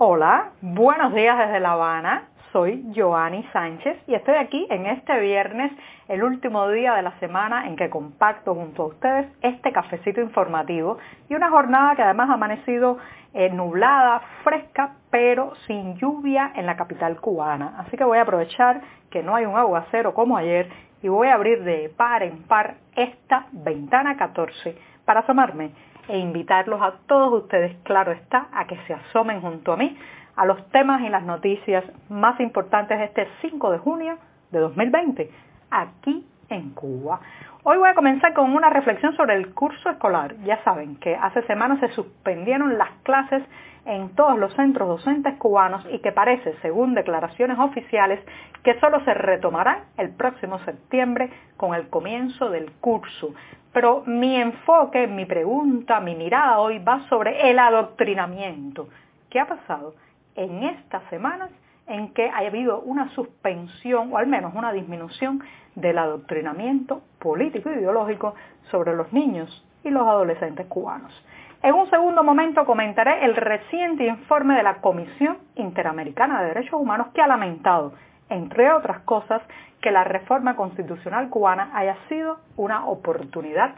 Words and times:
Hola, 0.00 0.50
buenos 0.60 1.12
días 1.12 1.36
desde 1.36 1.58
La 1.58 1.72
Habana. 1.72 2.28
Soy 2.52 2.84
Joanny 2.94 3.42
Sánchez 3.52 3.98
y 4.06 4.14
estoy 4.14 4.36
aquí 4.36 4.64
en 4.70 4.86
este 4.86 5.18
viernes, 5.18 5.72
el 6.06 6.22
último 6.22 6.68
día 6.68 6.94
de 6.94 7.02
la 7.02 7.18
semana 7.18 7.66
en 7.66 7.74
que 7.74 7.90
comparto 7.90 8.54
junto 8.54 8.84
a 8.84 8.86
ustedes 8.86 9.26
este 9.42 9.72
cafecito 9.72 10.20
informativo 10.20 10.98
y 11.28 11.34
una 11.34 11.50
jornada 11.50 11.96
que 11.96 12.02
además 12.02 12.30
ha 12.30 12.34
amanecido 12.34 12.98
eh, 13.34 13.50
nublada, 13.50 14.22
fresca, 14.44 14.94
pero 15.10 15.54
sin 15.66 15.96
lluvia 15.96 16.52
en 16.54 16.66
la 16.66 16.76
capital 16.76 17.20
cubana. 17.20 17.74
Así 17.78 17.96
que 17.96 18.04
voy 18.04 18.18
a 18.18 18.22
aprovechar 18.22 18.80
que 19.10 19.24
no 19.24 19.34
hay 19.34 19.46
un 19.46 19.56
aguacero 19.56 20.14
como 20.14 20.36
ayer 20.36 20.70
y 21.02 21.08
voy 21.08 21.26
a 21.26 21.34
abrir 21.34 21.64
de 21.64 21.88
par 21.96 22.22
en 22.22 22.44
par 22.44 22.76
esta 22.94 23.46
ventana 23.50 24.16
14 24.16 24.78
para 25.04 25.20
asomarme 25.20 25.72
e 26.08 26.18
invitarlos 26.18 26.80
a 26.80 26.94
todos 27.06 27.42
ustedes, 27.42 27.76
claro 27.84 28.12
está, 28.12 28.48
a 28.52 28.66
que 28.66 28.76
se 28.86 28.94
asomen 28.94 29.40
junto 29.40 29.72
a 29.72 29.76
mí 29.76 29.96
a 30.36 30.44
los 30.44 30.64
temas 30.70 31.02
y 31.02 31.08
las 31.08 31.24
noticias 31.24 31.84
más 32.08 32.38
importantes 32.40 32.98
de 32.98 33.04
este 33.06 33.28
5 33.40 33.72
de 33.72 33.78
junio 33.78 34.18
de 34.50 34.60
2020, 34.60 35.30
aquí 35.70 36.24
en 36.48 36.70
Cuba. 36.70 37.20
Hoy 37.64 37.76
voy 37.78 37.88
a 37.88 37.94
comenzar 37.94 38.32
con 38.32 38.54
una 38.54 38.70
reflexión 38.70 39.16
sobre 39.16 39.34
el 39.34 39.54
curso 39.54 39.90
escolar. 39.90 40.36
Ya 40.44 40.62
saben 40.64 40.96
que 40.96 41.14
hace 41.16 41.42
semanas 41.42 41.80
se 41.80 41.88
suspendieron 41.90 42.78
las 42.78 42.90
clases 43.02 43.42
en 43.84 44.14
todos 44.14 44.38
los 44.38 44.54
centros 44.54 44.88
docentes 44.88 45.34
cubanos 45.38 45.84
y 45.90 45.98
que 46.00 46.12
parece, 46.12 46.54
según 46.60 46.94
declaraciones 46.94 47.58
oficiales, 47.58 48.20
que 48.62 48.78
solo 48.80 49.02
se 49.04 49.14
retomará 49.14 49.84
el 49.96 50.10
próximo 50.10 50.58
septiembre 50.60 51.30
con 51.56 51.74
el 51.74 51.88
comienzo 51.88 52.50
del 52.50 52.70
curso. 52.80 53.34
Pero 53.72 54.02
mi 54.06 54.36
enfoque, 54.36 55.06
mi 55.06 55.24
pregunta, 55.24 56.00
mi 56.00 56.14
mirada 56.14 56.58
hoy 56.58 56.78
va 56.78 57.06
sobre 57.08 57.50
el 57.50 57.58
adoctrinamiento. 57.58 58.88
¿Qué 59.30 59.40
ha 59.40 59.46
pasado 59.46 59.94
en 60.34 60.64
estas 60.64 61.02
semanas 61.10 61.50
en 61.88 62.12
que 62.12 62.28
ha 62.28 62.38
habido 62.38 62.80
una 62.80 63.08
suspensión 63.10 64.12
o 64.12 64.18
al 64.18 64.26
menos 64.26 64.54
una 64.54 64.72
disminución 64.72 65.42
del 65.74 65.98
adoctrinamiento 65.98 67.02
político 67.18 67.70
e 67.70 67.80
ideológico 67.80 68.34
sobre 68.70 68.94
los 68.94 69.12
niños 69.12 69.64
y 69.84 69.90
los 69.90 70.06
adolescentes 70.06 70.66
cubanos? 70.66 71.12
En 71.60 71.74
un 71.74 71.90
segundo 71.90 72.22
momento 72.22 72.64
comentaré 72.64 73.24
el 73.24 73.34
reciente 73.34 74.06
informe 74.06 74.54
de 74.54 74.62
la 74.62 74.76
Comisión 74.76 75.38
Interamericana 75.56 76.40
de 76.40 76.48
Derechos 76.48 76.80
Humanos 76.80 77.08
que 77.12 77.20
ha 77.20 77.26
lamentado, 77.26 77.94
entre 78.28 78.70
otras 78.72 79.00
cosas, 79.00 79.42
que 79.80 79.90
la 79.90 80.04
reforma 80.04 80.54
constitucional 80.54 81.28
cubana 81.30 81.70
haya 81.74 81.96
sido 82.08 82.38
una 82.56 82.86
oportunidad 82.86 83.74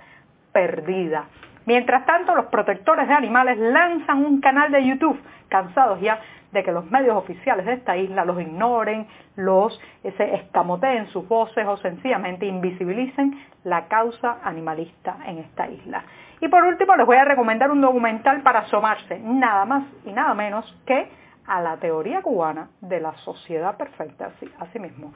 perdida. 0.53 1.25
Mientras 1.67 2.07
tanto, 2.07 2.35
los 2.35 2.47
protectores 2.47 3.07
de 3.09 3.15
animales 3.15 3.59
lanzan 3.59 4.25
un 4.25 4.41
canal 4.41 4.73
de 4.73 4.87
YouTube, 4.87 5.21
cansados 5.49 6.01
ya 6.01 6.21
de 6.53 6.65
que 6.65 6.73
los 6.73 6.91
medios 6.91 7.17
oficiales 7.17 7.67
de 7.67 7.75
esta 7.75 7.97
isla 7.97 8.25
los 8.25 8.41
ignoren, 8.41 9.07
los 9.37 9.81
escamoteen 10.03 11.07
sus 11.09 11.27
voces 11.29 11.67
o 11.67 11.77
sencillamente 11.77 12.47
invisibilicen 12.47 13.39
la 13.65 13.87
causa 13.87 14.39
animalista 14.43 15.19
en 15.27 15.39
esta 15.39 15.69
isla. 15.69 16.05
Y 16.41 16.49
por 16.49 16.65
último 16.65 16.97
les 16.97 17.07
voy 17.07 17.17
a 17.17 17.25
recomendar 17.25 17.71
un 17.71 17.81
documental 17.81 18.43
para 18.43 18.61
asomarse 18.61 19.19
nada 19.19 19.65
más 19.65 19.85
y 20.05 20.13
nada 20.13 20.35
menos 20.35 20.65
que 20.87 21.09
a 21.47 21.61
la 21.61 21.77
teoría 21.77 22.23
cubana 22.23 22.71
de 22.81 23.01
la 23.01 23.13
sociedad 23.19 23.77
perfecta, 23.77 24.31
así, 24.59 24.79
mismo. 24.79 25.13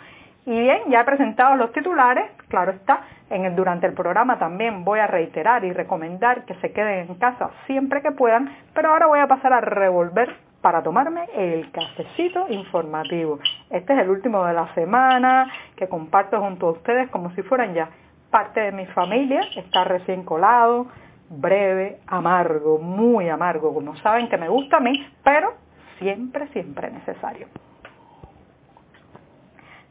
Y 0.47 0.61
bien, 0.61 0.83
ya 0.91 1.01
he 1.01 1.05
presentado 1.05 1.57
los 1.57 1.73
titulares, 1.73 2.31
claro 2.49 2.73
está, 2.73 3.01
en 3.31 3.47
el, 3.47 3.57
durante 3.57 3.87
el 3.87 3.95
programa 3.95 4.39
también 4.39 4.85
voy 4.85 4.99
a 4.99 5.07
reiterar 5.07 5.65
y 5.65 5.73
recomendar 5.73 6.45
que 6.45 6.55
se 6.57 6.73
queden 6.73 7.09
en 7.09 7.15
casa 7.15 7.51
siempre 7.67 8.03
que 8.03 8.13
puedan, 8.13 8.55
pero 8.75 8.91
ahora 8.91 9.07
voy 9.07 9.21
a 9.21 9.27
pasar 9.27 9.55
a 9.55 9.63
revolver 9.63 10.37
para 10.61 10.83
tomarme 10.83 11.29
el 11.35 11.71
cafecito 11.71 12.47
informativo. 12.51 13.39
Este 13.71 13.95
es 13.95 14.01
el 14.01 14.11
último 14.11 14.45
de 14.45 14.53
la 14.53 14.73
semana 14.75 15.51
que 15.77 15.89
comparto 15.89 16.41
junto 16.41 16.69
a 16.69 16.73
ustedes 16.73 17.09
como 17.11 17.31
si 17.35 17.43
fueran 17.43 17.73
ya 17.73 17.89
parte 18.31 18.61
de 18.61 18.73
mi 18.73 18.85
familia, 18.87 19.41
está 19.57 19.85
recién 19.85 20.25
colado, 20.25 20.87
breve, 21.31 22.01
amargo, 22.07 22.79
muy 22.79 23.29
amargo, 23.29 23.73
como 23.73 23.97
saben 23.97 24.29
que 24.29 24.37
me 24.37 24.49
gusta 24.49 24.79
a 24.79 24.81
mí, 24.81 25.07
pero 25.23 25.55
siempre, 25.99 26.49
siempre 26.49 26.91
necesario. 26.91 27.47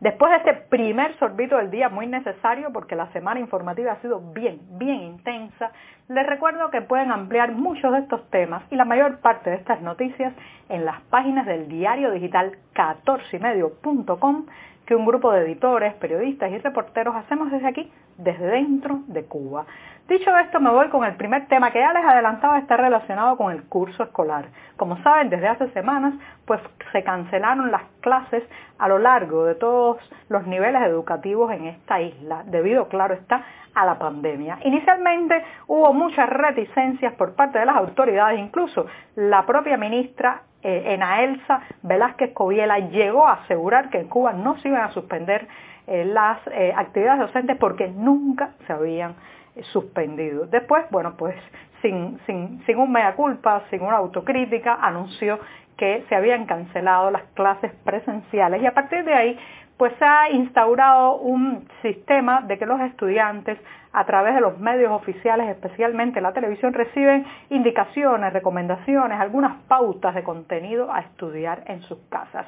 Después 0.04 0.32
de 0.32 0.38
este 0.40 0.54
primer 0.68 1.18
sorbito 1.18 1.56
del 1.56 1.72
día, 1.72 1.88
muy 1.88 2.08
necesario 2.08 2.74
porque 2.74 2.94
la 2.94 3.10
semana 3.14 3.40
informativa 3.40 3.94
ha 3.94 4.02
sido 4.02 4.20
bien, 4.34 4.60
bien 4.72 5.02
intensa, 5.02 5.72
les 6.10 6.28
recuerdo 6.28 6.70
que 6.72 6.82
pueden 6.82 7.10
ampliar 7.10 7.54
muchos 7.54 7.90
de 7.94 8.00
estos 8.00 8.30
temas 8.30 8.64
y 8.70 8.76
la 8.76 8.84
mayor 8.84 9.22
parte 9.22 9.50
de 9.50 9.56
estas 9.56 9.80
noticias 9.80 10.34
en 10.68 10.84
las 10.84 11.00
páginas 11.04 11.46
del 11.46 11.70
diario 11.70 12.12
digital 12.12 12.58
14ymedio.com 12.76 14.46
que 14.86 14.94
un 14.94 15.06
grupo 15.06 15.32
de 15.32 15.46
editores, 15.46 15.94
periodistas 15.94 16.52
y 16.52 16.58
reporteros 16.58 17.16
hacemos 17.16 17.50
desde 17.50 17.68
aquí, 17.68 17.90
desde 18.18 18.46
dentro 18.46 19.02
de 19.08 19.26
Cuba. 19.26 19.66
Dicho 20.08 20.36
esto, 20.38 20.60
me 20.60 20.70
voy 20.70 20.90
con 20.90 21.06
el 21.06 21.16
primer 21.16 21.48
tema 21.48 21.72
que 21.72 21.80
ya 21.80 21.94
les 21.94 22.04
adelantaba 22.04 22.60
está 22.60 22.76
relacionado 22.76 23.38
con 23.38 23.54
el 23.54 23.64
curso 23.64 24.04
escolar. 24.04 24.46
Como 24.76 25.02
saben, 25.02 25.30
desde 25.30 25.48
hace 25.48 25.70
semanas, 25.72 26.14
pues 26.46 26.60
se 26.92 27.04
cancelaron 27.04 27.72
las 27.72 27.84
clases 28.02 28.44
a 28.80 28.90
lo 28.90 29.00
largo 29.00 29.46
de 29.46 29.56
todos 29.56 29.98
los 30.28 30.46
niveles 30.46 30.82
educativos 30.84 31.52
en 31.54 31.68
esta 31.68 32.02
isla, 32.02 32.44
debido, 32.46 32.90
claro 32.90 33.14
está, 33.14 33.46
a 33.74 33.86
la 33.86 33.98
pandemia. 33.98 34.60
Inicialmente 34.64 35.42
hubo 35.68 35.94
muchas 35.94 36.30
reticencias 36.30 37.14
por 37.14 37.34
parte 37.36 37.60
de 37.60 37.66
las 37.66 37.78
autoridades, 37.78 38.40
incluso 38.40 38.86
la 39.16 39.46
propia 39.46 39.78
ministra 39.78 40.42
eh, 40.64 40.94
Enaelsa 40.94 41.62
Velázquez 41.82 42.34
Coviela 42.34 42.80
llegó 42.80 43.28
a 43.28 43.34
asegurar 43.34 43.90
que 43.90 44.00
en 44.00 44.08
Cuba 44.08 44.34
no 44.34 44.58
se 44.60 44.70
iban 44.70 44.82
a 44.82 44.92
suspender 44.92 45.48
eh, 45.88 46.06
las 46.06 46.40
eh, 46.48 46.74
actividades 46.76 47.20
docentes 47.20 47.58
porque 47.58 47.88
nunca 47.90 48.52
se 48.66 48.74
habían 48.74 49.16
suspendido. 49.72 50.48
Después, 50.48 50.86
bueno, 50.90 51.16
pues 51.18 51.36
sin, 51.82 52.18
sin, 52.26 52.64
sin 52.66 52.78
un 52.78 52.92
mea 52.92 53.14
culpa, 53.16 53.64
sin 53.70 53.82
una 53.82 53.98
autocrítica, 53.98 54.80
anunció 54.82 55.40
que 55.78 56.06
se 56.10 56.16
habían 56.16 56.46
cancelado 56.46 57.12
las 57.12 57.24
clases 57.34 57.72
presenciales 57.84 58.62
y 58.62 58.66
a 58.66 58.74
partir 58.74 59.04
de 59.04 59.14
ahí 59.14 59.40
pues 59.78 59.94
se 59.98 60.06
ha 60.06 60.30
instaurado 60.30 61.18
un 61.18 61.68
sistema 61.82 62.42
de 62.42 62.58
que 62.58 62.66
los 62.66 62.80
estudiantes 62.82 63.58
a 63.92 64.06
través 64.06 64.34
de 64.34 64.42
los 64.42 64.58
medios 64.60 64.92
oficiales, 64.92 65.48
especialmente 65.50 66.22
la 66.22 66.34
televisión, 66.34 66.74
reciben 66.74 67.26
indicaciones, 67.50 68.34
recomendaciones, 68.34 69.20
algunas 69.20 69.62
pautas 69.68 70.16
de 70.16 70.24
contenido 70.24 70.92
a 70.92 71.02
estudiar 71.02 71.64
en 71.68 71.82
sus 71.84 72.00
casas. 72.10 72.46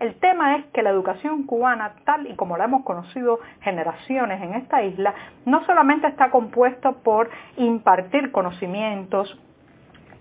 El 0.00 0.14
tema 0.20 0.56
es 0.56 0.66
que 0.66 0.82
la 0.82 0.90
educación 0.90 1.44
cubana, 1.44 1.92
tal 2.04 2.26
y 2.28 2.36
como 2.36 2.56
la 2.56 2.64
hemos 2.64 2.84
conocido 2.84 3.40
generaciones 3.62 4.40
en 4.42 4.54
esta 4.54 4.82
isla, 4.82 5.14
no 5.44 5.64
solamente 5.66 6.06
está 6.06 6.30
compuesto 6.30 6.92
por 7.02 7.28
impartir 7.56 8.30
conocimientos, 8.30 9.36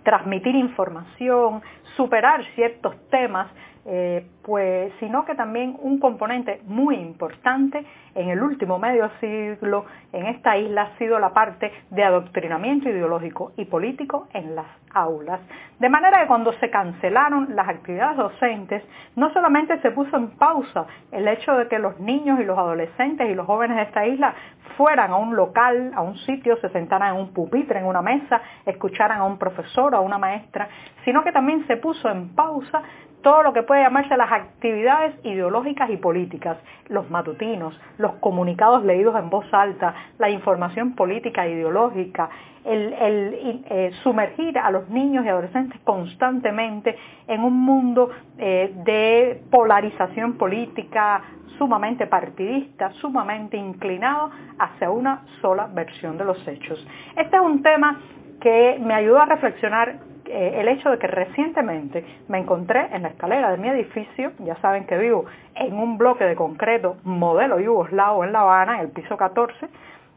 transmitir 0.07 0.55
información, 0.55 1.61
superar 1.97 2.41
ciertos 2.55 2.95
temas, 3.09 3.47
eh, 3.89 4.25
pues, 4.43 4.91
sino 4.99 5.23
que 5.23 5.33
también 5.33 5.77
un 5.79 5.99
componente 5.99 6.59
muy 6.65 6.95
importante 6.95 7.85
en 8.15 8.29
el 8.29 8.43
último 8.43 8.79
medio 8.79 9.09
siglo 9.21 9.85
en 10.11 10.25
esta 10.25 10.57
isla 10.57 10.81
ha 10.81 10.97
sido 10.97 11.19
la 11.19 11.29
parte 11.33 11.71
de 11.89 12.03
adoctrinamiento 12.03 12.89
ideológico 12.89 13.53
y 13.55 13.63
político 13.63 14.27
en 14.33 14.55
las 14.55 14.65
aulas. 14.93 15.39
De 15.79 15.87
manera 15.87 16.21
que 16.21 16.27
cuando 16.27 16.51
se 16.53 16.69
cancelaron 16.69 17.55
las 17.55 17.69
actividades 17.69 18.17
docentes, 18.17 18.83
no 19.15 19.31
solamente 19.31 19.79
se 19.81 19.91
puso 19.91 20.17
en 20.17 20.31
pausa 20.31 20.85
el 21.11 21.27
hecho 21.27 21.53
de 21.53 21.67
que 21.67 21.79
los 21.79 21.99
niños 21.99 22.39
y 22.39 22.43
los 22.43 22.57
adolescentes 22.57 23.29
y 23.29 23.35
los 23.35 23.45
jóvenes 23.45 23.77
de 23.77 23.83
esta 23.83 24.05
isla 24.05 24.33
fueran 24.75 25.11
a 25.11 25.15
un 25.17 25.35
local, 25.35 25.91
a 25.95 26.01
un 26.01 26.17
sitio, 26.17 26.57
se 26.57 26.69
sentaran 26.69 27.15
en 27.15 27.21
un 27.21 27.33
pupitre, 27.33 27.79
en 27.79 27.85
una 27.85 28.01
mesa, 28.01 28.41
escucharan 28.65 29.19
a 29.19 29.23
un 29.23 29.37
profesor 29.37 29.93
o 29.93 29.97
a 29.97 30.01
una 30.01 30.17
maestra, 30.17 30.67
sino 31.05 31.23
que 31.23 31.31
también 31.31 31.65
se 31.67 31.77
puso 31.77 32.09
en 32.09 32.35
pausa 32.35 32.81
todo 33.21 33.43
lo 33.43 33.53
que 33.53 33.63
puede 33.63 33.83
llamarse 33.83 34.15
las 34.15 34.31
actividades 34.31 35.15
ideológicas 35.23 35.89
y 35.89 35.97
políticas, 35.97 36.57
los 36.87 37.09
matutinos, 37.09 37.79
los 37.97 38.13
comunicados 38.15 38.83
leídos 38.83 39.15
en 39.17 39.29
voz 39.29 39.45
alta, 39.53 39.93
la 40.17 40.29
información 40.29 40.93
política 40.93 41.45
e 41.45 41.51
ideológica, 41.51 42.29
el, 42.63 42.93
eh, 42.99 43.91
sumergir 44.03 44.59
a 44.59 44.69
los 44.71 44.89
niños 44.89 45.25
y 45.25 45.29
adolescentes 45.29 45.79
constantemente 45.83 46.97
en 47.27 47.43
un 47.43 47.53
mundo 47.53 48.09
eh, 48.37 48.73
de 48.83 49.41
polarización 49.49 50.37
política 50.37 51.21
sumamente 51.57 52.07
partidista, 52.07 52.91
sumamente 52.93 53.57
inclinado 53.57 54.31
hacia 54.59 54.91
una 54.91 55.23
sola 55.41 55.67
versión 55.67 56.17
de 56.17 56.25
los 56.25 56.47
hechos. 56.47 56.85
Este 57.15 57.35
es 57.35 57.41
un 57.41 57.63
tema 57.63 57.99
que 58.39 58.79
me 58.79 58.93
ayudó 58.93 59.19
a 59.19 59.25
reflexionar 59.25 59.99
eh, 60.29 60.59
el 60.59 60.67
hecho 60.67 60.89
de 60.89 60.97
que 60.97 61.07
recientemente 61.07 62.05
me 62.27 62.39
encontré 62.39 62.87
en 62.91 63.03
la 63.03 63.09
escalera 63.09 63.51
de 63.51 63.57
mi 63.57 63.69
edificio, 63.69 64.31
ya 64.39 64.55
saben 64.57 64.85
que 64.85 64.97
vivo 64.97 65.25
en 65.55 65.73
un 65.73 65.97
bloque 65.97 66.25
de 66.25 66.35
concreto 66.35 66.97
modelo 67.03 67.59
yugoslavo 67.59 68.23
en 68.23 68.31
La 68.31 68.41
Habana, 68.41 68.75
en 68.75 68.81
el 68.81 68.89
piso 68.89 69.17
14, 69.17 69.67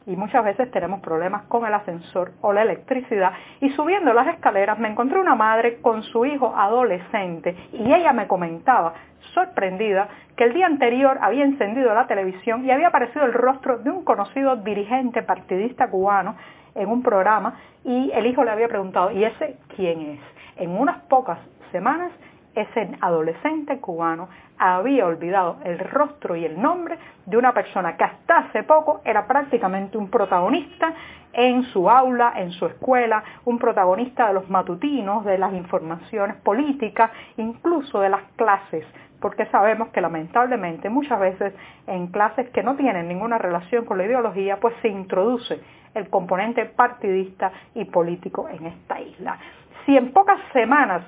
y 0.06 0.16
muchas 0.16 0.44
veces 0.44 0.70
tenemos 0.70 1.00
problemas 1.00 1.42
con 1.42 1.64
el 1.66 1.74
ascensor 1.74 2.32
o 2.40 2.52
la 2.52 2.62
electricidad 2.62 3.32
y 3.60 3.70
subiendo 3.70 4.12
las 4.12 4.28
escaleras 4.28 4.78
me 4.78 4.88
encontré 4.88 5.20
una 5.20 5.34
madre 5.34 5.78
con 5.80 6.02
su 6.02 6.24
hijo 6.24 6.54
adolescente 6.56 7.54
y 7.72 7.92
ella 7.92 8.12
me 8.12 8.26
comentaba 8.26 8.94
sorprendida 9.34 10.08
que 10.36 10.44
el 10.44 10.54
día 10.54 10.66
anterior 10.66 11.18
había 11.20 11.44
encendido 11.44 11.94
la 11.94 12.06
televisión 12.06 12.64
y 12.64 12.70
había 12.70 12.88
aparecido 12.88 13.24
el 13.26 13.34
rostro 13.34 13.78
de 13.78 13.90
un 13.90 14.04
conocido 14.04 14.56
dirigente 14.56 15.22
partidista 15.22 15.88
cubano 15.90 16.34
en 16.74 16.88
un 16.88 17.02
programa 17.02 17.54
y 17.84 18.10
el 18.12 18.26
hijo 18.26 18.44
le 18.44 18.50
había 18.50 18.68
preguntado, 18.68 19.10
¿y 19.10 19.24
ese 19.24 19.56
quién 19.76 20.00
es? 20.00 20.20
En 20.56 20.70
unas 20.70 20.98
pocas 21.04 21.38
semanas 21.72 22.12
ese 22.54 22.90
adolescente 23.00 23.78
cubano 23.78 24.28
había 24.58 25.06
olvidado 25.06 25.58
el 25.64 25.78
rostro 25.78 26.36
y 26.36 26.44
el 26.44 26.60
nombre 26.60 26.98
de 27.26 27.36
una 27.36 27.54
persona 27.54 27.96
que 27.96 28.04
hasta 28.04 28.38
hace 28.38 28.62
poco 28.64 29.00
era 29.04 29.26
prácticamente 29.26 29.96
un 29.96 30.10
protagonista 30.10 30.92
en 31.32 31.62
su 31.64 31.88
aula, 31.88 32.32
en 32.36 32.50
su 32.50 32.66
escuela, 32.66 33.22
un 33.44 33.58
protagonista 33.58 34.26
de 34.28 34.34
los 34.34 34.50
matutinos, 34.50 35.24
de 35.24 35.38
las 35.38 35.52
informaciones 35.54 36.36
políticas, 36.36 37.10
incluso 37.36 38.00
de 38.00 38.08
las 38.08 38.22
clases, 38.36 38.84
porque 39.20 39.46
sabemos 39.46 39.88
que 39.90 40.00
lamentablemente 40.00 40.90
muchas 40.90 41.20
veces 41.20 41.54
en 41.86 42.08
clases 42.08 42.50
que 42.50 42.62
no 42.62 42.74
tienen 42.74 43.06
ninguna 43.06 43.38
relación 43.38 43.84
con 43.84 43.98
la 43.98 44.06
ideología, 44.06 44.58
pues 44.58 44.74
se 44.82 44.88
introduce 44.88 45.60
el 45.94 46.08
componente 46.08 46.64
partidista 46.66 47.52
y 47.74 47.84
político 47.84 48.48
en 48.48 48.66
esta 48.66 49.00
isla. 49.00 49.38
Si 49.84 49.96
en 49.96 50.12
pocas 50.12 50.38
semanas 50.52 51.02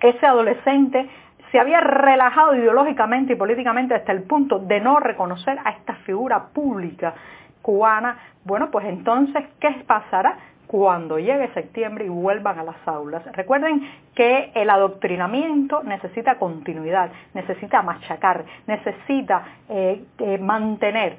ese 0.00 0.26
adolescente 0.26 1.08
se 1.50 1.58
había 1.58 1.80
relajado 1.80 2.54
ideológicamente 2.54 3.32
y 3.32 3.36
políticamente 3.36 3.94
hasta 3.94 4.12
el 4.12 4.22
punto 4.22 4.58
de 4.58 4.80
no 4.80 5.00
reconocer 5.00 5.58
a 5.64 5.70
esta 5.70 5.94
figura 6.06 6.46
pública 6.54 7.14
cubana, 7.60 8.16
bueno, 8.44 8.70
pues 8.70 8.86
entonces, 8.86 9.44
¿qué 9.58 9.84
pasará? 9.86 10.38
cuando 10.70 11.18
llegue 11.18 11.52
septiembre 11.52 12.06
y 12.06 12.08
vuelvan 12.08 12.60
a 12.60 12.62
las 12.62 12.76
aulas. 12.86 13.24
Recuerden 13.32 13.82
que 14.14 14.52
el 14.54 14.70
adoctrinamiento 14.70 15.82
necesita 15.82 16.38
continuidad, 16.38 17.10
necesita 17.34 17.82
machacar, 17.82 18.44
necesita 18.68 19.42
eh, 19.68 20.04
eh, 20.18 20.38
mantener 20.38 21.16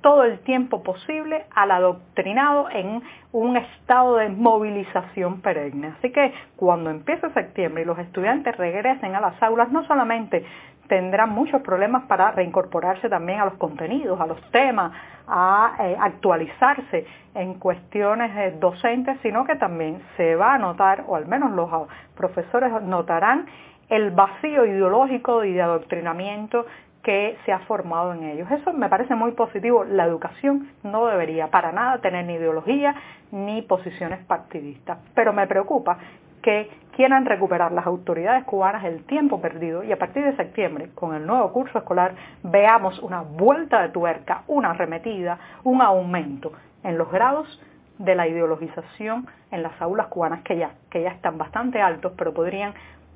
todo 0.00 0.24
el 0.24 0.40
tiempo 0.40 0.82
posible 0.82 1.46
al 1.54 1.70
adoctrinado 1.70 2.68
en 2.70 3.02
un 3.32 3.56
estado 3.56 4.16
de 4.16 4.28
movilización 4.28 5.40
perenne. 5.40 5.94
Así 5.98 6.10
que 6.10 6.32
cuando 6.56 6.90
empiece 6.90 7.30
septiembre 7.30 7.82
y 7.82 7.86
los 7.86 7.98
estudiantes 7.98 8.56
regresen 8.56 9.14
a 9.14 9.20
las 9.20 9.42
aulas, 9.42 9.70
no 9.70 9.84
solamente 9.86 10.44
tendrán 10.88 11.30
muchos 11.30 11.62
problemas 11.62 12.04
para 12.04 12.30
reincorporarse 12.32 13.08
también 13.08 13.40
a 13.40 13.46
los 13.46 13.54
contenidos, 13.54 14.20
a 14.20 14.26
los 14.26 14.40
temas, 14.50 14.92
a 15.26 15.76
eh, 15.80 15.96
actualizarse 15.98 17.06
en 17.34 17.54
cuestiones 17.54 18.60
docentes, 18.60 19.18
sino 19.22 19.44
que 19.44 19.56
también 19.56 20.02
se 20.16 20.36
va 20.36 20.54
a 20.54 20.58
notar, 20.58 21.04
o 21.06 21.16
al 21.16 21.26
menos 21.26 21.52
los 21.52 21.70
profesores 22.14 22.70
notarán, 22.82 23.46
el 23.88 24.10
vacío 24.12 24.64
ideológico 24.64 25.44
y 25.44 25.52
de 25.52 25.62
adoctrinamiento 25.62 26.66
que 27.04 27.36
se 27.44 27.52
ha 27.52 27.60
formado 27.60 28.14
en 28.14 28.24
ellos. 28.24 28.50
Eso 28.50 28.72
me 28.72 28.88
parece 28.88 29.14
muy 29.14 29.32
positivo. 29.32 29.84
La 29.84 30.04
educación 30.04 30.70
no 30.82 31.06
debería 31.06 31.48
para 31.48 31.70
nada 31.70 31.98
tener 31.98 32.24
ni 32.24 32.34
ideología 32.34 32.94
ni 33.30 33.62
posiciones 33.62 34.24
partidistas. 34.24 34.98
Pero 35.14 35.32
me 35.32 35.46
preocupa 35.46 35.98
que 36.42 36.70
quieran 36.96 37.26
recuperar 37.26 37.72
las 37.72 37.86
autoridades 37.86 38.44
cubanas 38.44 38.84
el 38.84 39.04
tiempo 39.04 39.40
perdido 39.40 39.82
y 39.82 39.92
a 39.92 39.98
partir 39.98 40.24
de 40.24 40.36
septiembre, 40.36 40.90
con 40.94 41.14
el 41.14 41.26
nuevo 41.26 41.52
curso 41.52 41.78
escolar, 41.78 42.14
veamos 42.42 42.98
una 43.00 43.22
vuelta 43.22 43.82
de 43.82 43.88
tuerca, 43.90 44.42
una 44.46 44.70
arremetida, 44.70 45.38
un 45.62 45.82
aumento 45.82 46.52
en 46.82 46.98
los 46.98 47.10
grados 47.10 47.60
de 47.98 48.14
la 48.14 48.26
ideologización 48.26 49.26
en 49.50 49.62
las 49.62 49.80
aulas 49.80 50.08
cubanas 50.08 50.42
que 50.42 50.56
ya, 50.56 50.72
que 50.90 51.02
ya 51.02 51.10
están 51.10 51.38
bastante 51.38 51.80
altos, 51.80 52.12
pero 52.16 52.34
podrían 52.34 52.74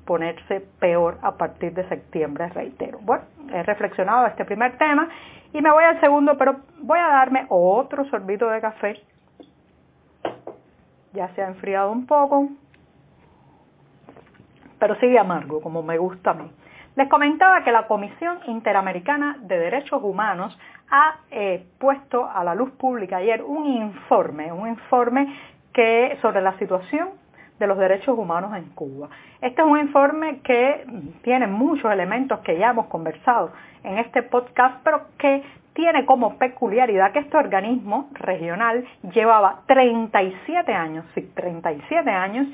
ponerse 0.09 0.61
peor 0.79 1.19
a 1.21 1.37
partir 1.37 1.71
de 1.75 1.87
septiembre, 1.87 2.49
reitero. 2.49 2.97
Bueno, 3.03 3.25
he 3.53 3.61
reflexionado 3.61 4.25
este 4.25 4.43
primer 4.43 4.75
tema 4.79 5.07
y 5.53 5.61
me 5.61 5.71
voy 5.71 5.83
al 5.83 5.99
segundo, 5.99 6.35
pero 6.35 6.61
voy 6.79 6.97
a 6.97 7.09
darme 7.09 7.45
otro 7.47 8.03
sorbito 8.05 8.49
de 8.49 8.59
café. 8.59 8.99
Ya 11.13 11.27
se 11.35 11.43
ha 11.43 11.47
enfriado 11.47 11.91
un 11.91 12.07
poco, 12.07 12.49
pero 14.79 14.95
sigue 14.95 15.19
amargo, 15.19 15.61
como 15.61 15.83
me 15.83 15.99
gusta 15.99 16.31
a 16.31 16.33
mí. 16.33 16.51
Les 16.95 17.07
comentaba 17.07 17.63
que 17.63 17.71
la 17.71 17.85
Comisión 17.85 18.39
Interamericana 18.47 19.37
de 19.41 19.59
Derechos 19.59 20.01
Humanos 20.01 20.57
ha 20.89 21.17
eh, 21.29 21.67
puesto 21.77 22.27
a 22.27 22.43
la 22.43 22.55
luz 22.55 22.71
pública 22.71 23.17
ayer 23.17 23.43
un 23.43 23.67
informe, 23.67 24.51
un 24.51 24.69
informe 24.69 25.27
que 25.71 26.17
sobre 26.23 26.41
la 26.41 26.57
situación 26.57 27.09
de 27.59 27.67
los 27.67 27.77
derechos 27.77 28.17
humanos 28.17 28.55
en 28.55 28.65
Cuba. 28.69 29.09
Este 29.41 29.61
es 29.61 29.67
un 29.67 29.79
informe 29.79 30.39
que 30.39 30.85
tiene 31.23 31.47
muchos 31.47 31.91
elementos 31.91 32.39
que 32.39 32.57
ya 32.57 32.69
hemos 32.69 32.87
conversado 32.87 33.51
en 33.83 33.97
este 33.97 34.23
podcast, 34.23 34.77
pero 34.83 35.01
que 35.17 35.43
tiene 35.73 36.05
como 36.05 36.37
peculiaridad 36.37 37.11
que 37.11 37.19
este 37.19 37.37
organismo 37.37 38.09
regional 38.13 38.85
llevaba 39.13 39.61
37 39.67 40.73
años, 40.73 41.05
sí, 41.15 41.21
37 41.35 42.09
años 42.09 42.47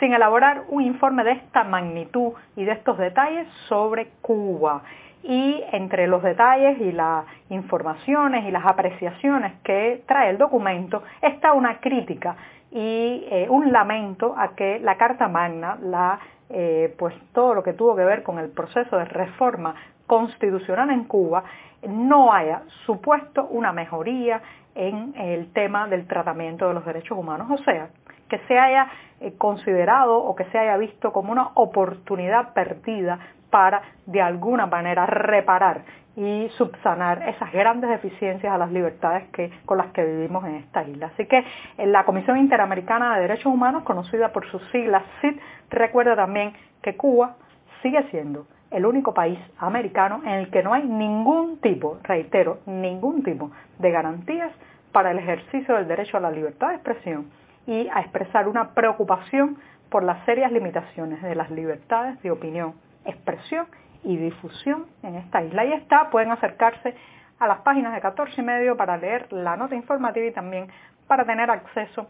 sin 0.00 0.12
elaborar 0.14 0.64
un 0.68 0.82
informe 0.82 1.22
de 1.22 1.32
esta 1.32 1.62
magnitud 1.62 2.32
y 2.56 2.64
de 2.64 2.72
estos 2.72 2.98
detalles 2.98 3.46
sobre 3.68 4.08
Cuba. 4.20 4.82
Y 5.22 5.62
entre 5.70 6.08
los 6.08 6.24
detalles 6.24 6.80
y 6.80 6.90
las 6.90 7.24
informaciones 7.50 8.44
y 8.44 8.50
las 8.50 8.66
apreciaciones 8.66 9.52
que 9.62 10.02
trae 10.08 10.30
el 10.30 10.38
documento 10.38 11.04
está 11.20 11.52
una 11.52 11.78
crítica 11.78 12.34
y 12.72 13.26
eh, 13.30 13.46
un 13.50 13.70
lamento 13.70 14.34
a 14.36 14.54
que 14.54 14.80
la 14.80 14.96
Carta 14.96 15.28
Magna, 15.28 15.78
la, 15.82 16.18
eh, 16.48 16.94
pues 16.98 17.14
todo 17.32 17.54
lo 17.54 17.62
que 17.62 17.74
tuvo 17.74 17.94
que 17.94 18.04
ver 18.04 18.22
con 18.22 18.38
el 18.38 18.48
proceso 18.50 18.96
de 18.96 19.04
reforma 19.04 19.74
constitucional 20.06 20.90
en 20.90 21.04
Cuba, 21.04 21.44
no 21.86 22.32
haya 22.32 22.62
supuesto 22.86 23.46
una 23.46 23.72
mejoría 23.72 24.40
en 24.74 25.14
el 25.16 25.52
tema 25.52 25.86
del 25.86 26.06
tratamiento 26.06 26.68
de 26.68 26.74
los 26.74 26.84
derechos 26.84 27.18
humanos, 27.18 27.48
o 27.50 27.62
sea, 27.64 27.90
que 28.32 28.38
se 28.48 28.58
haya 28.58 28.88
eh, 29.20 29.34
considerado 29.36 30.16
o 30.16 30.34
que 30.34 30.46
se 30.46 30.58
haya 30.58 30.78
visto 30.78 31.12
como 31.12 31.32
una 31.32 31.50
oportunidad 31.52 32.54
perdida 32.54 33.18
para 33.50 33.82
de 34.06 34.22
alguna 34.22 34.64
manera 34.64 35.04
reparar 35.04 35.82
y 36.16 36.48
subsanar 36.56 37.28
esas 37.28 37.52
grandes 37.52 37.90
deficiencias 37.90 38.50
a 38.50 38.56
las 38.56 38.72
libertades 38.72 39.28
que, 39.34 39.50
con 39.66 39.76
las 39.76 39.88
que 39.88 40.02
vivimos 40.02 40.46
en 40.46 40.54
esta 40.54 40.82
isla. 40.84 41.10
Así 41.12 41.26
que 41.26 41.44
la 41.84 42.04
Comisión 42.04 42.38
Interamericana 42.38 43.16
de 43.16 43.22
Derechos 43.22 43.52
Humanos, 43.52 43.82
conocida 43.82 44.32
por 44.32 44.50
sus 44.50 44.62
siglas 44.70 45.02
CID, 45.20 45.38
recuerda 45.68 46.16
también 46.16 46.54
que 46.80 46.96
Cuba 46.96 47.36
sigue 47.82 48.02
siendo 48.10 48.46
el 48.70 48.86
único 48.86 49.12
país 49.12 49.38
americano 49.58 50.22
en 50.24 50.32
el 50.32 50.50
que 50.50 50.62
no 50.62 50.72
hay 50.72 50.84
ningún 50.84 51.60
tipo, 51.60 51.98
reitero, 52.02 52.60
ningún 52.64 53.22
tipo 53.22 53.50
de 53.78 53.90
garantías 53.90 54.52
para 54.90 55.10
el 55.10 55.18
ejercicio 55.18 55.74
del 55.74 55.86
derecho 55.86 56.16
a 56.16 56.20
la 56.20 56.30
libertad 56.30 56.68
de 56.68 56.74
expresión 56.76 57.41
y 57.66 57.88
a 57.88 58.00
expresar 58.00 58.48
una 58.48 58.70
preocupación 58.70 59.58
por 59.90 60.02
las 60.02 60.24
serias 60.24 60.50
limitaciones 60.52 61.22
de 61.22 61.34
las 61.34 61.50
libertades 61.50 62.20
de 62.22 62.30
opinión, 62.30 62.74
expresión 63.04 63.66
y 64.04 64.16
difusión 64.16 64.86
en 65.02 65.16
esta 65.16 65.42
isla. 65.42 65.62
Ahí 65.62 65.72
está, 65.72 66.10
pueden 66.10 66.30
acercarse 66.30 66.94
a 67.38 67.46
las 67.46 67.58
páginas 67.60 67.92
de 67.92 68.00
14 68.00 68.40
y 68.40 68.44
medio 68.44 68.76
para 68.76 68.96
leer 68.96 69.32
la 69.32 69.56
nota 69.56 69.74
informativa 69.74 70.26
y 70.26 70.32
también 70.32 70.68
para 71.06 71.24
tener 71.24 71.50
acceso 71.50 72.08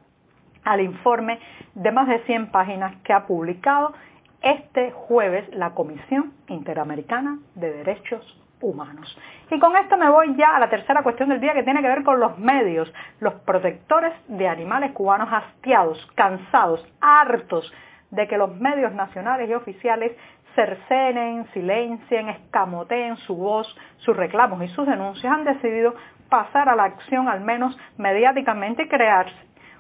al 0.65 0.81
informe 0.81 1.41
de 1.75 1.91
más 1.91 2.07
de 2.07 2.21
100 2.21 2.51
páginas 2.51 2.95
que 3.03 3.13
ha 3.13 3.27
publicado 3.27 3.95
este 4.43 4.93
jueves 4.93 5.49
la 5.55 5.71
Comisión 5.71 6.33
Interamericana 6.49 7.39
de 7.55 7.73
Derechos 7.73 8.42
Humanos. 8.63 9.19
Y 9.51 9.59
con 9.59 9.77
esto 9.77 9.97
me 9.97 10.09
voy 10.09 10.35
ya 10.37 10.57
a 10.57 10.61
la 10.61 10.71
tercera 10.71 11.03
cuestión 11.03 11.29
del 11.29 11.41
día 11.41 11.53
que 11.53 11.63
tiene 11.63 11.83
que 11.83 11.89
ver 11.89 12.03
con 12.03 12.19
los 12.19 12.39
medios, 12.39 12.93
los 13.21 13.35
protectores 13.35 14.13
de 14.29 14.49
animales 14.49 14.93
cubanos 14.93 15.29
hastiados, 15.31 15.99
cansados, 16.15 16.87
hartos 17.01 17.71
de 18.11 18.29
que 18.29 18.39
los 18.39 18.55
medios 18.57 18.93
nacionales 18.93 19.49
y 19.51 19.55
oficiales 19.55 20.13
cercenen, 20.55 21.47
silencien, 21.53 22.29
escamoteen 22.29 23.17
su 23.19 23.37
voz, 23.37 23.67
sus 23.99 24.17
reclamos 24.17 24.63
y 24.63 24.69
sus 24.69 24.87
denuncias, 24.87 25.33
han 25.33 25.45
decidido 25.45 25.95
pasar 26.29 26.69
a 26.69 26.77
la 26.77 26.85
acción, 26.85 27.29
al 27.29 27.41
menos 27.41 27.79
mediáticamente, 27.97 28.85
y 28.85 28.89
crearse 28.89 29.37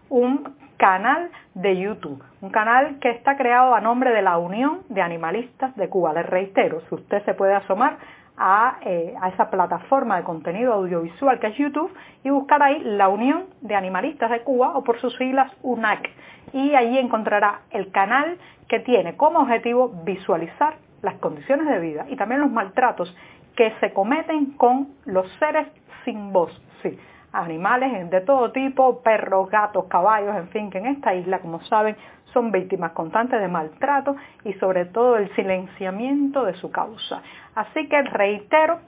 un 0.09 0.55
canal 0.83 1.31
de 1.55 1.79
YouTube, 1.79 2.21
un 2.41 2.51
canal 2.51 2.99
que 2.99 3.11
está 3.11 3.37
creado 3.37 3.73
a 3.73 3.81
nombre 3.81 4.11
de 4.11 4.21
la 4.21 4.37
Unión 4.39 4.81
de 4.89 5.01
Animalistas 5.01 5.77
de 5.77 5.89
Cuba. 5.89 6.13
Les 6.13 6.27
reitero, 6.27 6.81
si 6.89 6.97
usted 6.97 7.25
se 7.25 7.35
puede 7.35 7.55
asomar 7.55 7.99
a, 8.37 8.79
eh, 8.81 9.15
esa 9.33 9.49
plataforma 9.49 10.17
de 10.17 10.25
contenido 10.25 10.73
audiovisual 10.73 11.39
que 11.39 11.47
es 11.47 11.57
YouTube 11.57 11.95
y 12.25 12.31
buscar 12.31 12.61
ahí 12.65 12.81
la 12.81 13.09
Unión 13.09 13.45
de 13.61 13.77
Animalistas 13.77 14.29
de 14.33 14.41
Cuba 14.41 14.77
o 14.77 14.83
por 14.83 15.01
sus 15.01 15.17
siglas 15.19 15.53
UNAC. 15.63 16.11
Y 16.53 16.75
allí 16.75 16.99
encontrará 16.99 17.61
el 17.71 17.93
canal 17.93 18.37
que 18.67 18.81
tiene 18.81 19.17
como 19.17 19.39
objetivo 19.39 19.89
visualizar 20.03 20.79
las 21.01 21.15
condiciones 21.19 21.69
de 21.69 21.79
vida 21.79 22.07
y 22.09 22.17
también 22.17 22.41
los 22.41 22.51
maltratos 22.51 23.17
que 23.55 23.73
se 23.79 23.93
cometen 23.93 24.55
con 24.57 24.89
los 25.05 25.31
seres 25.39 25.69
sin 26.05 26.33
voz. 26.33 26.51
Sí, 26.83 26.99
animales 27.33 28.11
de 28.11 28.21
todo 28.21 28.53
tipo, 28.53 29.03
perros, 29.03 29.51
gatos, 29.51 29.87
caballos, 29.87 30.37
en 30.37 30.49
fin, 30.49 30.71
que 30.71 30.79
en 30.79 30.87
esta 30.87 31.15
isla, 31.15 31.41
como 31.41 31.61
saben, 31.63 31.97
son 32.33 32.51
víctimas 32.51 32.93
constantes 32.93 33.41
de 33.41 33.49
maltrato 33.49 34.17
y 34.45 34.53
sobre 34.55 34.87
todo 34.87 35.17
el 35.17 35.35
silenciamiento 35.35 36.45
de 36.45 36.55
su 36.55 36.71
causa. 36.71 37.23
Así 37.55 37.89
que 37.89 38.03
reitero, 38.03 38.79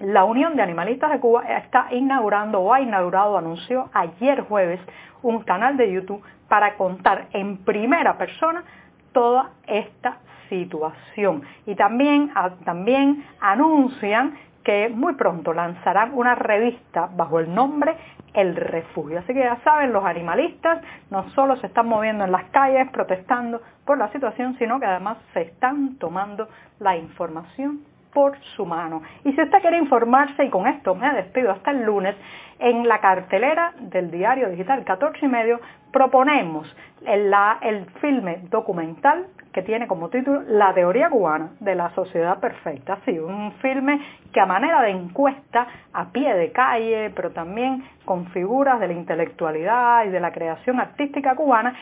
la 0.00 0.24
Unión 0.24 0.56
de 0.56 0.62
Animalistas 0.62 1.10
de 1.10 1.20
Cuba 1.20 1.44
está 1.58 1.88
inaugurando 1.90 2.60
o 2.60 2.72
ha 2.72 2.80
inaugurado, 2.80 3.36
anunció 3.36 3.90
ayer 3.92 4.42
jueves, 4.42 4.80
un 5.22 5.42
canal 5.42 5.76
de 5.76 5.92
YouTube 5.92 6.22
para 6.48 6.76
contar 6.76 7.26
en 7.32 7.58
primera 7.58 8.16
persona 8.16 8.64
toda 9.12 9.50
esta 9.66 10.18
situación. 10.48 11.42
Y 11.66 11.74
también, 11.74 12.32
también 12.64 13.24
anuncian 13.40 14.34
que 14.64 14.88
muy 14.88 15.14
pronto 15.14 15.52
lanzarán 15.52 16.12
una 16.14 16.34
revista 16.34 17.08
bajo 17.14 17.40
el 17.40 17.54
nombre 17.54 17.96
El 18.34 18.56
Refugio. 18.56 19.18
Así 19.18 19.32
que 19.32 19.40
ya 19.40 19.58
saben, 19.64 19.92
los 19.92 20.04
animalistas 20.04 20.82
no 21.10 21.28
solo 21.30 21.56
se 21.56 21.66
están 21.66 21.88
moviendo 21.88 22.24
en 22.24 22.32
las 22.32 22.44
calles 22.50 22.88
protestando 22.90 23.60
por 23.84 23.98
la 23.98 24.10
situación, 24.12 24.56
sino 24.58 24.78
que 24.78 24.86
además 24.86 25.18
se 25.32 25.42
están 25.42 25.96
tomando 25.96 26.48
la 26.78 26.96
información 26.96 27.89
por 28.12 28.38
su 28.56 28.66
mano. 28.66 29.02
Y 29.24 29.32
si 29.32 29.42
usted 29.42 29.60
quiere 29.60 29.78
informarse, 29.78 30.44
y 30.44 30.50
con 30.50 30.66
esto 30.66 30.94
me 30.94 31.12
despido 31.14 31.50
hasta 31.52 31.70
el 31.70 31.84
lunes, 31.84 32.16
en 32.58 32.86
la 32.86 32.98
cartelera 33.00 33.72
del 33.78 34.10
diario 34.10 34.50
digital 34.50 34.84
14 34.84 35.24
y 35.24 35.28
medio 35.28 35.60
proponemos 35.92 36.74
el, 37.06 37.32
el 37.62 37.86
filme 38.00 38.42
documental 38.50 39.26
que 39.52 39.62
tiene 39.62 39.88
como 39.88 40.10
título 40.10 40.42
La 40.46 40.72
teoría 40.74 41.08
cubana 41.08 41.50
de 41.58 41.74
la 41.74 41.90
sociedad 41.94 42.38
perfecta. 42.38 42.98
Sí, 43.04 43.18
un 43.18 43.52
filme 43.62 44.00
que 44.32 44.40
a 44.40 44.46
manera 44.46 44.82
de 44.82 44.90
encuesta, 44.90 45.66
a 45.92 46.12
pie 46.12 46.34
de 46.34 46.52
calle, 46.52 47.10
pero 47.16 47.30
también 47.30 47.82
con 48.04 48.26
figuras 48.26 48.78
de 48.78 48.88
la 48.88 48.92
intelectualidad 48.92 50.04
y 50.04 50.10
de 50.10 50.20
la 50.20 50.30
creación 50.30 50.78
artística 50.78 51.34
cubana, 51.34 51.74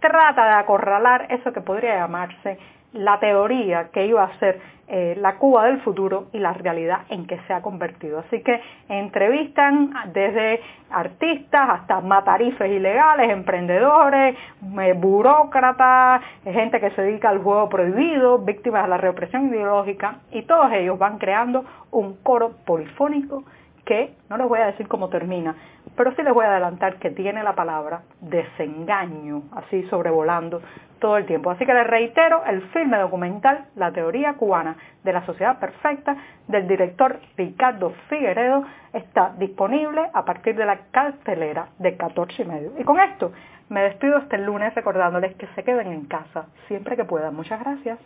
trata 0.00 0.44
de 0.44 0.54
acorralar 0.54 1.26
eso 1.30 1.52
que 1.52 1.60
podría 1.62 1.96
llamarse 1.96 2.58
la 2.92 3.18
teoría 3.20 3.88
que 3.92 4.06
iba 4.06 4.24
a 4.24 4.38
ser 4.38 4.60
eh, 4.88 5.16
la 5.18 5.34
Cuba 5.34 5.66
del 5.66 5.80
futuro 5.80 6.28
y 6.32 6.38
la 6.38 6.52
realidad 6.52 7.00
en 7.08 7.26
que 7.26 7.40
se 7.48 7.52
ha 7.52 7.60
convertido. 7.60 8.20
Así 8.20 8.40
que 8.42 8.60
entrevistan 8.88 9.92
desde 10.12 10.60
artistas 10.90 11.68
hasta 11.68 12.00
matarifes 12.00 12.70
ilegales, 12.70 13.30
emprendedores, 13.30 14.36
eh, 14.80 14.92
burócratas, 14.92 16.22
gente 16.44 16.78
que 16.78 16.90
se 16.90 17.02
dedica 17.02 17.30
al 17.30 17.42
juego 17.42 17.68
prohibido, 17.68 18.38
víctimas 18.38 18.84
de 18.84 18.90
la 18.90 18.98
represión 18.98 19.48
ideológica 19.48 20.18
y 20.30 20.42
todos 20.42 20.72
ellos 20.72 20.96
van 20.96 21.18
creando 21.18 21.64
un 21.90 22.16
coro 22.22 22.52
polifónico 22.64 23.42
que 23.86 24.14
no 24.28 24.36
les 24.36 24.48
voy 24.48 24.58
a 24.58 24.66
decir 24.66 24.88
cómo 24.88 25.08
termina, 25.08 25.54
pero 25.96 26.14
sí 26.14 26.22
les 26.22 26.34
voy 26.34 26.44
a 26.44 26.50
adelantar 26.50 26.96
que 26.96 27.10
tiene 27.10 27.42
la 27.42 27.54
palabra 27.54 28.02
desengaño, 28.20 29.44
así 29.52 29.84
sobrevolando 29.84 30.60
todo 30.98 31.16
el 31.16 31.26
tiempo. 31.26 31.50
Así 31.50 31.64
que 31.64 31.72
les 31.72 31.86
reitero, 31.86 32.42
el 32.46 32.62
filme 32.70 32.98
documental 32.98 33.66
La 33.76 33.92
teoría 33.92 34.34
cubana 34.34 34.76
de 35.04 35.12
la 35.12 35.24
sociedad 35.24 35.58
perfecta 35.58 36.16
del 36.48 36.66
director 36.66 37.20
Ricardo 37.36 37.94
Figueredo 38.08 38.64
está 38.92 39.32
disponible 39.38 40.02
a 40.12 40.24
partir 40.24 40.56
de 40.56 40.66
la 40.66 40.78
cartelera 40.90 41.68
de 41.78 41.96
14 41.96 42.42
y 42.42 42.44
medio. 42.44 42.72
Y 42.78 42.84
con 42.84 42.98
esto 42.98 43.32
me 43.68 43.82
despido 43.82 44.18
este 44.18 44.38
lunes 44.38 44.74
recordándoles 44.74 45.34
que 45.36 45.46
se 45.54 45.64
queden 45.64 45.92
en 45.92 46.06
casa 46.06 46.46
siempre 46.66 46.96
que 46.96 47.04
puedan. 47.04 47.34
Muchas 47.34 47.60
gracias. 47.60 47.98